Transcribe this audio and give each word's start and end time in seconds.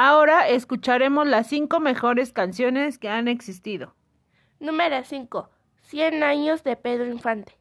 Ahora 0.00 0.46
escucharemos 0.46 1.26
las 1.26 1.48
cinco 1.48 1.80
mejores 1.80 2.32
canciones 2.32 2.98
que 2.98 3.08
han 3.08 3.26
existido. 3.26 3.96
Número 4.60 5.02
5. 5.02 5.50
100 5.80 6.22
años 6.22 6.62
de 6.62 6.76
Pedro 6.76 7.06
Infante. 7.06 7.58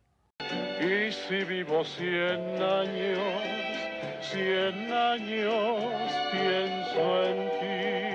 Y 0.79 1.11
si 1.11 1.43
vivo 1.45 1.83
cien 1.83 2.61
años, 2.61 3.17
cien 4.21 4.93
años 4.93 6.13
pienso 6.31 7.23
en 7.23 7.49
ti. 7.59 8.05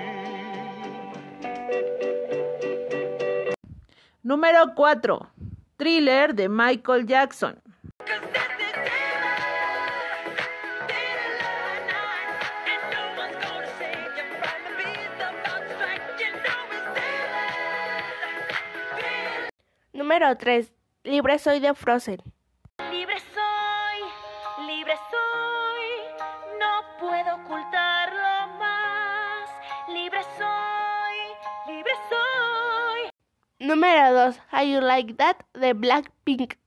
Número 4.21 4.73
4. 4.73 5.31
Thriller 5.75 6.33
de 6.33 6.47
Michael 6.47 7.07
Jackson. 7.07 7.62
Número 20.13 20.37
3. 20.37 20.71
Libre 21.05 21.39
soy 21.39 21.59
de 21.59 21.73
Frozen. 21.73 22.21
Libre 22.91 23.17
soy, 23.33 24.67
libre 24.67 24.93
soy, 25.09 26.25
no 26.59 26.99
puedo 26.99 27.33
ocultarlo 27.37 28.59
más. 28.59 29.49
Libre 29.89 30.21
soy, 30.37 31.73
libre 31.73 31.93
soy. 32.09 33.09
Número 33.57 34.13
2. 34.13 34.39
How 34.51 34.63
You 34.63 34.81
Like 34.81 35.15
That 35.15 35.37
de 35.55 35.73
Blackpink. 35.73 36.57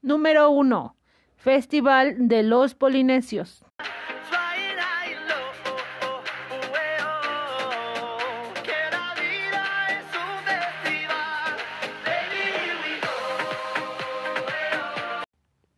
Número 0.00 0.50
1. 0.50 0.96
Festival 1.44 2.26
de 2.26 2.42
los 2.42 2.74
Polinesios. 2.74 3.62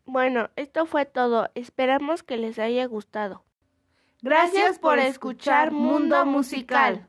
Bueno, 0.04 0.50
esto 0.54 0.86
fue 0.86 1.04
todo. 1.04 1.50
Esperamos 1.56 2.22
que 2.22 2.36
les 2.36 2.60
haya 2.60 2.86
gustado. 2.86 3.42
Gracias 4.22 4.78
por 4.78 5.00
escuchar 5.00 5.72
Mundo 5.72 6.24
Musical. 6.24 7.08